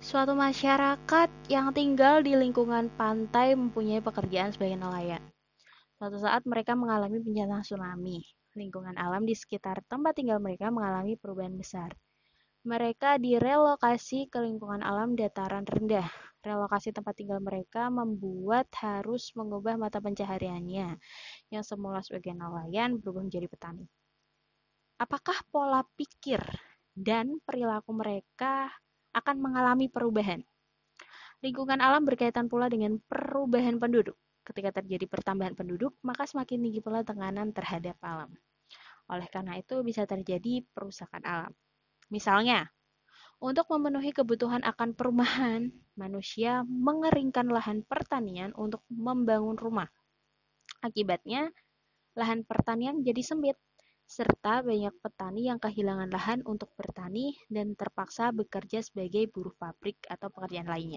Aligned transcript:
Suatu 0.00 0.32
masyarakat 0.32 1.28
yang 1.52 1.76
tinggal 1.76 2.24
di 2.24 2.32
lingkungan 2.32 2.88
pantai 2.96 3.52
mempunyai 3.52 4.00
pekerjaan 4.00 4.48
sebagai 4.48 4.80
nelayan. 4.80 5.20
Suatu 6.00 6.16
saat 6.16 6.48
mereka 6.48 6.72
mengalami 6.72 7.20
bencana 7.20 7.60
tsunami. 7.60 8.24
Lingkungan 8.56 8.96
alam 8.96 9.28
di 9.28 9.36
sekitar 9.36 9.84
tempat 9.84 10.16
tinggal 10.16 10.40
mereka 10.40 10.72
mengalami 10.72 11.20
perubahan 11.20 11.52
besar. 11.52 11.92
Mereka 12.64 13.20
direlokasi 13.20 14.32
ke 14.32 14.40
lingkungan 14.40 14.80
alam 14.80 15.20
dataran 15.20 15.68
rendah. 15.68 16.08
Relokasi 16.40 16.96
tempat 16.96 17.20
tinggal 17.20 17.44
mereka 17.44 17.92
membuat 17.92 18.72
harus 18.80 19.36
mengubah 19.36 19.76
mata 19.76 20.00
pencahariannya, 20.00 20.96
yang 21.52 21.60
semula 21.60 22.00
sebagai 22.00 22.32
nelayan 22.32 22.96
berubah 22.96 23.28
menjadi 23.28 23.52
petani. 23.52 23.84
Apakah 24.96 25.44
pola 25.52 25.84
pikir 25.92 26.40
dan 26.96 27.36
perilaku 27.44 27.92
mereka 27.92 28.72
akan 29.14 29.36
mengalami 29.42 29.90
perubahan. 29.90 30.42
Lingkungan 31.40 31.80
alam 31.80 32.04
berkaitan 32.04 32.46
pula 32.52 32.68
dengan 32.68 33.00
perubahan 33.08 33.80
penduduk. 33.80 34.16
Ketika 34.44 34.82
terjadi 34.82 35.08
pertambahan 35.08 35.56
penduduk, 35.56 35.96
maka 36.04 36.28
semakin 36.28 36.60
tinggi 36.68 36.80
pula 36.84 37.00
tekanan 37.00 37.52
terhadap 37.56 37.96
alam. 38.04 38.32
Oleh 39.08 39.26
karena 39.32 39.56
itu, 39.56 39.80
bisa 39.80 40.04
terjadi 40.04 40.62
perusakan 40.76 41.22
alam. 41.24 41.52
Misalnya, 42.12 42.68
untuk 43.40 43.72
memenuhi 43.72 44.12
kebutuhan 44.12 44.60
akan 44.68 44.92
perumahan, 44.92 45.72
manusia 45.96 46.60
mengeringkan 46.68 47.48
lahan 47.48 47.80
pertanian 47.88 48.52
untuk 48.52 48.84
membangun 48.92 49.56
rumah. 49.56 49.88
Akibatnya, 50.84 51.48
lahan 52.20 52.44
pertanian 52.44 53.00
jadi 53.00 53.24
sempit 53.24 53.56
serta 54.14 54.54
banyak 54.68 54.94
petani 55.02 55.42
yang 55.50 55.60
kehilangan 55.64 56.10
lahan 56.16 56.40
untuk 56.52 56.70
bertani 56.78 57.26
dan 57.54 57.66
terpaksa 57.80 58.24
bekerja 58.38 58.78
sebagai 58.88 59.24
buruh 59.32 59.54
pabrik 59.62 59.98
atau 60.14 60.28
pekerjaan 60.34 60.66
lainnya. 60.66 60.88